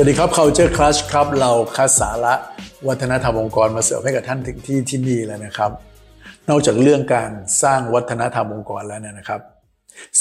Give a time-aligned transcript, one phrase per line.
[0.00, 2.34] วัสดีครับ Culture Crush ครับ เราคัดสาระ
[2.88, 5.70] วัฒนธรรมองค์กรมาเสิร์ฟให้กับท่านถึงที่ที่นี่แล้วนะครับ
[6.48, 7.30] นอกจากเรื่องการ
[7.62, 9.40] สร้างวัฒนธรรมองค์กรแล้วเนี่ยนะครับ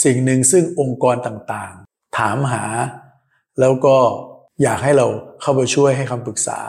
[0.03, 2.66] สิ่งหนึ่งซึ่งองค์กรต่างๆ ถามหา
[3.59, 3.98] แล้วก็
[4.63, 5.07] อยากให้เรา
[5.41, 6.59] เข้าไปช่วยให้คำปรึกษา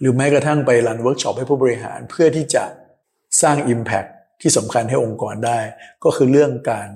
[0.00, 2.64] หรือแม้กระทั่งไป run workshop ให้ผู้บริหารเพื่อที่จะ
[3.42, 4.08] สร้าง Impact
[4.40, 5.58] ที่สำคัญให้องค์กรได้
[6.04, 6.88] ก็คือเรื่องการ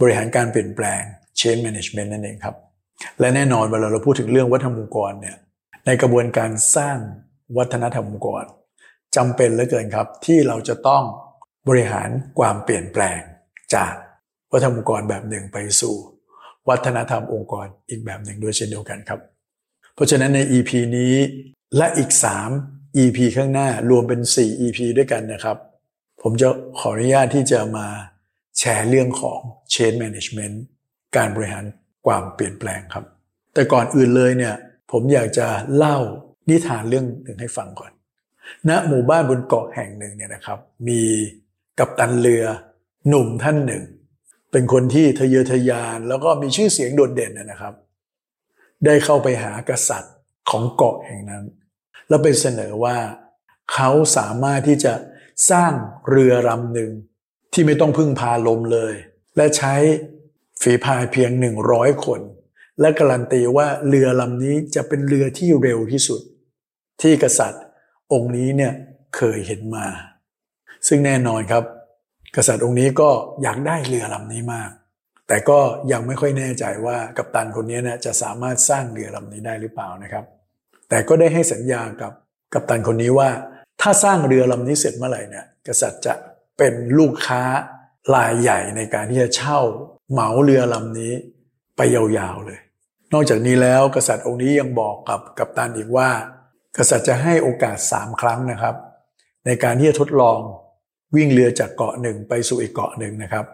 [0.00, 1.02] บริหารการเปลี่ยนแปลง
[1.40, 2.56] Change Management นั่นเองครับ
[3.20, 5.36] และแน่นอนเวลาเราพูดถึงเรื่องวัฒนธรรมองค์กรเนี่ย
[5.86, 6.98] ในกระบวนการสร้าง
[7.56, 8.44] วัฒนธรรมองค์กร
[9.16, 11.02] จำเป็นเหลือเกินครับ ที่เราจะต้อง
[11.68, 13.20] บริหารความเปลี่ยนแปลง
[13.74, 13.92] จาก
[14.52, 15.94] วัฒนธรรมองค์กรแบบหนึ่งไปสู่
[16.68, 19.20] วัฒนธรรมองค์กรอีกแบบหนึ่งด้วยเช่นเดียวกันครับ
[19.94, 21.14] เพราะฉะนั้นใน EP นี้
[21.76, 22.10] และอีก
[22.56, 25.56] 3 EP ข้างหน้ารวมเป็น 4 EP ด้วยกันนะครับ
[26.22, 27.86] ผมจะขออนุญาตที่จะมา
[28.58, 29.40] แชร์เรื่องของ
[29.72, 30.56] Change Management
[31.16, 31.64] การบริหาร
[32.06, 33.04] ความเปลี่ยนแปลงครับ
[33.54, 34.54] แต่ก่อนอื่นเลยเนี่ย
[34.92, 35.98] ผมอยากจะเล่า
[36.48, 37.92] นิทานเรื่องหนึ่งให้ฟังก่อน
[38.68, 41.02] ณหมู่บ้านบนเกาะแห่งหนึ่งเนี่ยนะครับ มี
[41.78, 42.44] กัปตันเรือ
[43.08, 43.82] หนุ่มท่านหนึ่ง
[44.50, 47.74] เป็นคนที่ทะเยอทะยานแล้วก็มีชื่อเสียงโดดเด่นนะครับ
[48.84, 50.14] ได้เข้าไปหากษัตริย์
[50.50, 51.44] ของเกาะแห่งนั้น
[52.08, 52.96] แล้วไปเสนอว่า
[53.72, 54.94] เขาสามารถที่จะ
[55.50, 55.72] สร้าง
[56.10, 56.90] เรือลำหนึ่ง
[57.52, 58.94] ที่ไม่ต้องพึ่งพาลมเลย
[59.36, 59.74] และใช้
[60.62, 62.20] ฝีพายเพียงหนึ่งร้อยคน
[62.80, 66.20] และการันตีว่าเรือลำนี้จะเป็นเรือที่เร็วที่สุด
[67.02, 67.62] ที่กษัตริย์
[68.12, 68.72] องค์นี้เนี่ย
[69.16, 69.86] เคยเห็นมา
[70.88, 71.64] ซึ่งแน่นอนครับ
[72.36, 73.10] กษัตริย์องค์นี้ก็
[73.42, 74.70] อยากได้เรือลำนี้มาก
[75.28, 75.60] แต่ก็
[75.92, 80.24] ยังไม่ค่อยแน่ใจว่ากัปตันคนนี้นะจะสามารถสร้างเรือลำนี้ได้หรือเปล่านะครับ
[80.88, 82.12] แต่ก็ได้ให้สัญญากับ
[82.54, 83.30] กัปตันคนนี้ว่า
[83.80, 86.14] ถ้าสร้างเรือลำนี้เสร็จเมื่อไหร่เนี่ยกษัตริย์จะ
[86.58, 87.42] เป็นลูกค้า
[88.14, 89.60] รายใหญ่ในการที่จะเช่า
[90.12, 91.12] เหมาเรือลำนี้
[91.76, 92.58] ไปยาวๆเลย
[93.12, 96.10] นอกจากนี้แล้วกษัตริย์องค์นี้ยังบอกกับกัปตันอีกว่า
[96.76, 98.76] กษัตริย์จะให้โอกาสสามครั้งนะครับ
[99.46, 100.38] ในการที่จะทดลอง
[101.16, 103.44] วิ่งเรือจากเกาะหนึ่งไปสู่อีกเกาะหนึ่งนะครับ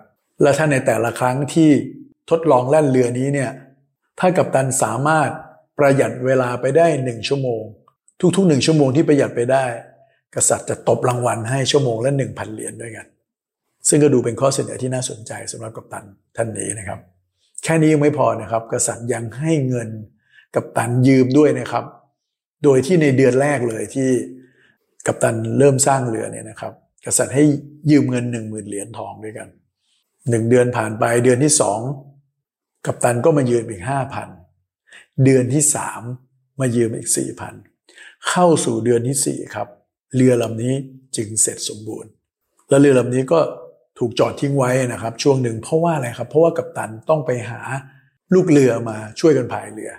[0.43, 1.71] และถ้าในแต่ละครั้งที่
[2.31, 3.51] ทดลองแล่นเรือนี้เนี่ย
[4.21, 5.31] ถ้ากัปตันสามารถ
[5.79, 7.63] ประหยัดเวลาไปได้หนึ่งชั่วโมง
[8.37, 9.65] ทุกๆหนึ่งชั่วโมงที่ประหยัดไปได้
[10.35, 13.07] กษัตริย์จะตบรางวัลให้ชั่วโมงละหนึ่งพันเหรียญด้วยกัน
[13.89, 16.05] ซึ่งก็ดูเป็นข้อเสนอที่น่าสนใจสำหรับกัปตัน
[16.37, 16.99] ท่านนี้นะครับ
[17.65, 19.89] แค่นี้ยังไม่พอนะครับ กษัตริย์ยังให้เงิน
[20.55, 21.85] กัปตันยืมด้วยนะครับ
[22.65, 24.09] โดยที่ในเดือนแรกเลยที่
[25.07, 26.73] กัปตันเริ่มสร้างเรือเนี่ยนะครับ
[27.07, 27.45] กษัตริย์ให้
[27.91, 29.49] ยืมเงินหนึ่งหมื่นเหรียญทองด้วยกัน
[30.31, 31.81] หนึ่งเดือนผ่านไปเดือนที่สอง
[32.87, 34.29] กัปตันก็มายืมอีกห้าพัน
[35.25, 36.03] เดือนที่สาม
[36.61, 37.55] มายืมอีกสี่พัน
[38.29, 39.69] เข้าสู่เดือนที่สี่ครับ
[40.17, 40.75] เรือลำนี้
[41.17, 42.11] จึงเสร็จสมบูรณ์
[42.69, 43.41] แล้วเรือลำนี้ก็
[43.99, 47.61] ถูกจอดทิ้งไว้นะครับ ช่วงหนึ่งเพราะว่าอะไรครับ เพราะว่ากัปตันต้องไปหา
[48.35, 49.93] ลูกเรือมาช่วยกันพายเรือ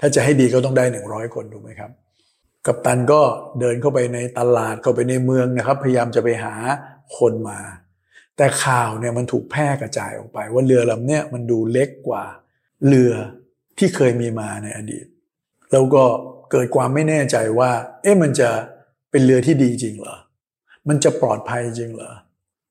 [0.00, 1.90] ถ้าจะให้ดีก็ต้องได้หนึ่งร้อยคนถูกไหมครับ
[2.66, 3.20] กัปตันก็
[3.60, 6.54] เดินเข้าไปในตลาดเข้าไปในเมืองนะครับ พยายามจะไปหา
[7.18, 7.60] คนมา
[8.36, 12.24] แต่ข่าวเนี่ยมันถูกแพร่กระจายออกไป ว่าเรือลำเนี้ยมันดูเล็กกว่า
[12.86, 13.12] เรือ
[13.78, 15.06] ที่เคยมีมาในอดีต
[15.72, 16.04] แล้วก็
[16.50, 17.70] เกิดความไม่แน่ใจว่า
[18.02, 18.50] เอ๊ะมันจะ
[19.10, 20.16] เป็นเรือที่ดีจริงเหรอ
[20.88, 22.12] มันจะปลอดภัยจริงเหรอ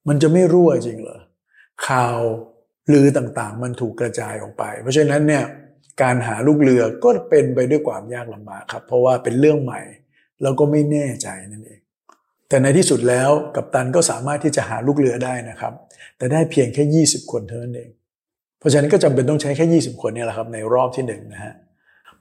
[0.07, 1.19] มันจะไม่รั่วจริงเหรอ
[1.87, 2.19] ข่าว
[2.93, 5.43] ลือต่างๆ มันถูกกระจายออกไป เพราะฉะนั้นเนี่ย
[6.01, 9.81] การหาลูกเรือก็เป็นไปด้วยความยากลำบากครับ เพราะว่าเป็นเรื่องใหม่
[10.41, 11.79] แล้วก็ไม่แน่ใจนั่นเอง
[12.49, 15.73] แต่ในที่สุดแล้วกัปตันก็สามารถที่จะหาลูกเรือได้นะครับ
[16.17, 17.89] แต่ได้เพียงแค่ 20 คนเท่านั้นเอง
[18.59, 21.53] เพราะฉะนั้นก็จำเป็นต้องใช้แค่ 20 คนนี่แหละครับในรอบที่หนึ่งนะฮะ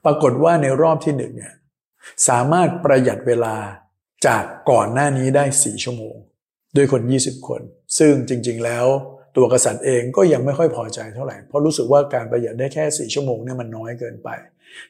[0.05, 1.53] ปรากฏว่าในรอบที่หนึ่งเนี่ย
[2.27, 3.55] สามารถประหยัดเวลา
[4.27, 6.15] จากก่อนหน้านี้ได้ 4 ชั่วโมง
[6.75, 7.61] ด้วยคน 20 คน
[7.97, 8.85] ซึ่งจริง ๆ แล้ว
[9.37, 14.29] ตัวกษัตริย์เองก็ยังไม่ค่อยพอใจเท่าไหร่ เพราะรู้สึกว่าการประหยัดได้แค่ 4 ชั่วโมงเนี่ยมันน้อยเกินไป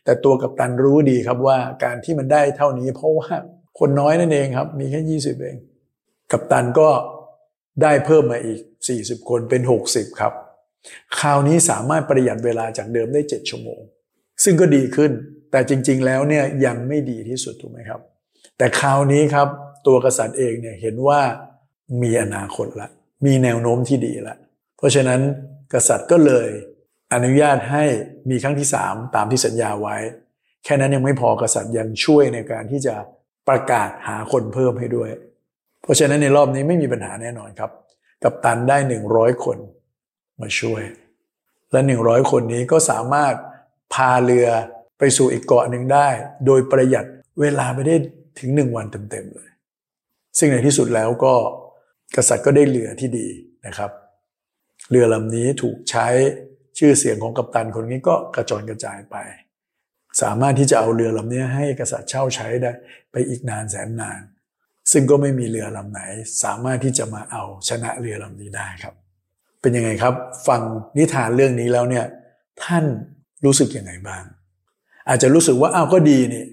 [0.04, 3.30] แต่ตัวกัปตันรู้ดีครับว่าการที่มันได้เท่านี้เพราะว่า
[3.80, 5.58] คนน้อยนั่นเองครับ มีแค่ 20 เอง
[6.32, 6.90] กัปตันก็
[7.82, 8.60] ได้เพิ่มมาอีก
[8.96, 10.34] 40 คนเป็น 60 ครับ
[11.20, 13.82] คราวนี้สามารถประหยัดเวลาจากเดิมได้ 7 ชั่วโมง
[14.44, 15.12] ซึ่งก็ดีขึ้น
[15.52, 18.02] แต่จริง ๆ แล้วเนี่ยยังไม่ดีที่สุดถูกไหมครับ
[18.58, 19.48] แต่คราวนี้ครับ
[19.88, 21.22] ตัวกษัตริย์เองเนี่ยเห็นว่า
[22.02, 22.90] มีอนาคตละ
[23.26, 24.36] มีแนวโน้มที่ดีละ
[24.78, 25.22] เพราะฉะนั้น
[25.74, 26.50] กษัตริย์ก็เลย
[27.14, 27.84] อนุญาตให้
[28.30, 29.98] มีครั้งที่3ตามที่สัญญาไว้
[30.64, 32.96] แค่นั้นยังไม่พอกษัตริย์ยังช่วยในการที่จะ
[33.48, 35.10] ประกาศหาคนเพิ่มให้ด้วย
[35.82, 37.72] เพราะฉะนั้นในรอบนี้ไม่มีปัญหาแน่นอนครับ
[38.24, 38.78] กัปตันได้
[39.10, 39.58] 100คน
[40.42, 40.82] มาช่วย
[41.72, 43.34] และ100คนนี้ก็สามารถ
[43.94, 44.48] พาเรือ
[45.00, 46.08] ไปสู่อีกเกาะหนึ่งได้
[46.46, 47.06] โดยประหยัด
[47.42, 47.96] เวลาไปได้
[48.40, 49.50] ถึงหนึ่งวันเต็มๆเลย
[50.38, 51.34] ซึ่งในที่สุดแล้วก็
[52.16, 53.28] กษัตริย์ก็ได้เรือที่ดี
[53.66, 53.92] นะครับ
[54.90, 56.08] เรือลำนี้ถูกใช้
[56.78, 59.16] ชื่อเสียงของกัปตันคนนี้ก็กระจรกระจายไป
[60.22, 62.72] สามารถที่จะเอาเรือลำนี้ให้กษัตริย์เช่าใช้ได้
[63.12, 64.22] ไปอีกนานแสนนาน
[64.92, 66.02] ซึ่งก็ไม่มีเรือลำไหน
[66.44, 68.96] สามารถที่จะมาเอาชนะเรือลำนี้ได้ครับ
[69.62, 70.14] เป็นยังไงครับ
[70.48, 70.62] ฟัง
[70.98, 72.06] นิทานเรื่องนี้แล้วเนี่ย
[72.64, 72.86] ท่าน
[73.46, 74.24] รู้สึกยังไงบ้าง
[75.10, 76.46] อาจจะรู้สึกว่าอ้าวก็ดีนี่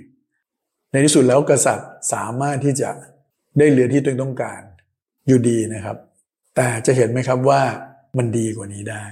[0.91, 2.91] ในที่สุดแล้วกษัตริย์สามารถที่จะ
[3.59, 4.61] ได้เรือที่ตัวเองต้องการ
[5.27, 5.97] อยู่ดีนะครับ
[6.57, 7.63] แต่จะเห็นไหมครับว่า
[8.19, 9.05] มันดีกว่านี้ได้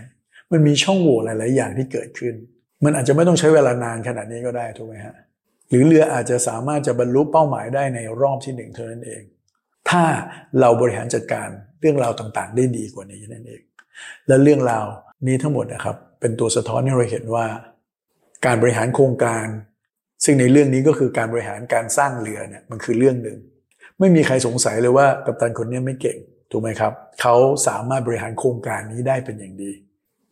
[0.52, 2.34] มันมีช่องโหว่หลาย ๆ อย่างที่เกิดขึ้น
[2.84, 5.14] มันอาจจะไม่ต้องใช้เวลานานขนาดนี้ก็ได้ถูกไหมฮะ
[5.68, 9.22] หรือเรืออาจจะสามารถจะบรรลุเป้าหมายได้ในรอบที่หนึ่งเท่านั้นเอง
[9.90, 10.04] ถ้า
[10.60, 11.48] เราบริหารจัดการ
[11.80, 13.62] เรื่องราวต่าง ๆ ได้ดีกว่านี้นั่นเอง
[14.28, 14.84] และเรื่องราว
[15.26, 17.46] นี้ทั้งหมดนะครับ เป็นตัวสะท้อนให้เราเห็นว่า
[18.46, 19.46] การบริหารโครงการ
[20.24, 23.38] ซึ่งในเรื่องนี้ก็คือการบริหารการสร้างเรือเนี่ยมันคือเรื่องหนึ่ง
[23.98, 26.18] ไม่มีใครสงสัยเลยว่ากัปตันคนนี้ไม่เก่ง
[26.50, 27.34] ถูกไหมครับเขา
[27.66, 29.72] สามารถบริหารโครงการนี้ได้เป็นอย่างดี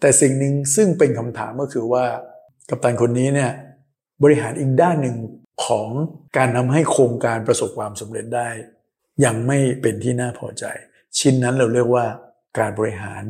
[0.00, 2.04] แต่สิ่งหนึ่งซึ่งเป็นคำถามก็คือว่า
[2.70, 3.50] กัปตันคนนี้เนี่ย
[4.22, 5.16] บริหารอีกด้านหนึ่ง
[5.66, 5.88] ของ
[6.36, 8.48] การทำให้โครงการประสบความสำเร็จได้
[9.24, 10.64] ยังไม่เป็นที่น่าพอใจ
[11.18, 12.04] ชิ้นนั้นเราเรียกว่า
[12.58, 13.22] การบริหาร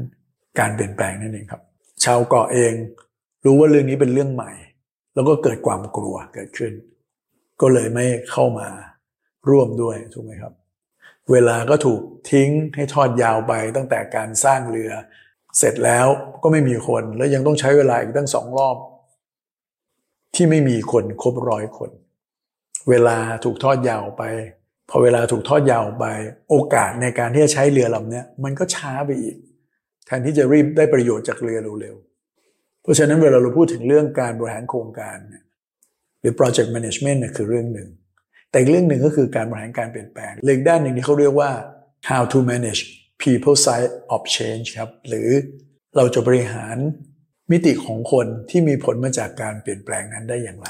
[0.59, 1.63] การเปลี่ยนแปลงนั่นเองครับ
[2.05, 2.73] ชาวเกาะเอง
[3.45, 4.53] รู้ว่าเรื่องนี้เป็นเรื่องใหม่
[5.15, 6.73] แล้วก็เกิดความกลัวเกิดขึ้น
[7.61, 8.69] ก็เลยไม่เข้ามา
[9.49, 10.53] ร่วมด้วยถูกไหมครับ
[11.31, 12.01] เวลาก็ถูก
[12.31, 14.93] ทิ้งให้ทอดยาวไปตั้งแต่การสร้างเรือ
[15.59, 16.07] เสร็จแล้ว
[16.43, 18.77] ก็ไม่มีคนแล้วยังต้องใช้เวลาอีกตั้งสองรอบ
[20.35, 21.91] ที่ไม่มีคนครบร้อยคน
[22.91, 24.23] เวลาถูกทอดยาวไป
[24.91, 26.05] พอเวลาถูกทอดยาวไป
[26.51, 29.37] โอกาสในการที่จะใช้เรือลำนี้มันก็ช้าไปอีก
[30.07, 35.19] แทนที่จะรีบได้ประโยชน์จากเรือเร็วๆเพราะฉะนั้นเวลาเราพูดถึงเรื่องการบริหารโครงการ
[36.21, 37.89] หรือ project management เนี่ยคือเรื่องหนึ่ง
[38.51, 41.51] แต่อีกเรื่องหนึ่งก็คือการบริหารการเปลี่ยนแปลงเรื่องด้านหนึ่งที่เขาเรียกว่า
[42.11, 42.81] how to manage
[43.23, 45.29] people side of change ครับหรือ
[45.97, 46.77] เราจะบริหาร
[47.51, 50.69] มิติของคนที่มีผลมาจากการเปลี่ยนแปลงนั้นได้อย่างไร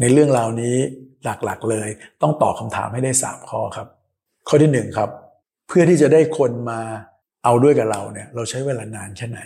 [0.00, 0.76] ในเรื่องราวนี้
[1.24, 1.88] หลักๆเลย
[2.22, 3.88] ต้องตอบคำถามให้ได้สามข้อครับ
[4.48, 5.10] ข้อที่หนึ่งครับ
[5.68, 6.80] เพื่อที่จะได้คนมา
[7.44, 9.40] เอาด้วยกับเราเนี่ยเราใช้เวลานานแค่ไหน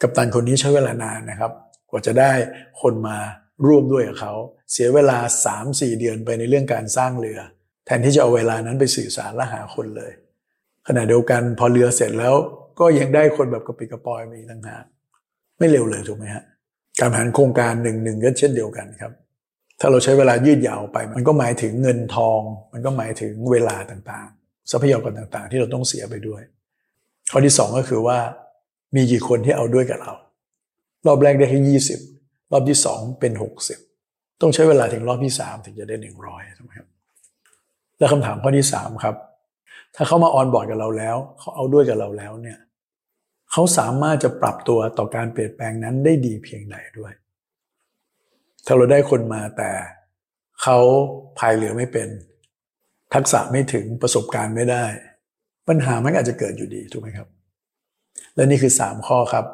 [0.00, 1.52] กัปตันคนนี้ใช้เวลานานนะครับ
[1.90, 2.32] กว่าจะได้
[2.80, 3.18] คนมา
[3.66, 4.34] ร่วมด้วยกับเขา
[4.72, 5.18] เสียเวลา
[5.58, 7.38] 3-4 เดือนไปในเรื่องการสร้างเรือ
[7.86, 10.12] แทนที่จะเอาเวลานั้นไปสื่อสารและหาคนเลย
[10.88, 12.34] ขณะเดียวกันพอเรือเสร็จแล้ว
[12.80, 14.84] ก็ยังได้คนแบบกระปิกระปอยมาอีกต่างหาก
[15.58, 16.44] ไม่เร็วเลยถูกไหมฮะ
[17.00, 19.12] การผ่านโครงการหนึ่งหนึ่งก็เช่นเดียวกันครับ
[19.80, 22.40] ถ้าเราใช้เวลายืดยาวไป มันก็หมายถึงเงินทอง
[22.72, 26.42] มันก็หมายถึงเวลาต่างๆ ทรัพยากรต่างๆ ที่เราต้องเสียไปด้วย
[27.30, 28.18] ข้อที่สองก็คือว่า
[28.96, 30.12] มีกี่คนที่เอาด้วยกับเรา
[31.06, 31.98] รอบแรกได้แค่ยี่สิบ
[32.52, 33.78] รอบที่สองเป็นหกสิบ
[34.40, 36.88] ต้องใช้เวลาถึงรอบที่สามถึงจะได้หนึ่งร้อยใช่ไหมครับ
[37.98, 39.16] และคำถามข้อที่สามครับ
[39.94, 42.58] ถ้าเขามาออนบอร์ดกับเราแล้ว เขาเอาด้วยกับเราแล้วเนี่ย
[43.52, 47.12] เขาสามารถจะปรับตัวต่อการเปลี่ยนแปลงนั้นได้ดีเพียงใดด้วย
[48.66, 49.70] ถ้าเราได้คนมาแต่
[50.62, 50.78] เขา
[51.38, 52.08] พายเรือไม่เป็น
[53.14, 54.84] ทักษะไม่ถึงประสบการณ์ไม่ได้
[55.68, 57.28] ปัญหามันอาจจะเกิดอยู่ดีถูกไหมครับ
[58.34, 59.46] และนี่คือสามข้อครับ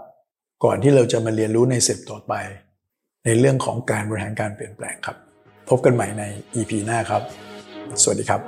[0.65, 2.35] ก่อนที่เราจะมาเรียนรู้ในเซตต่อไป
[3.25, 5.17] ในเรื่องของการบริหารการเปลี่ยนแปลงครับ
[5.69, 6.25] พบกันใหม่ใน
[6.55, 7.23] EP หน้าครับ
[8.03, 8.41] สวัสดีครับ